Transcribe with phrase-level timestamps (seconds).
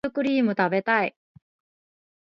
[0.03, 1.15] シュークリーム食べたい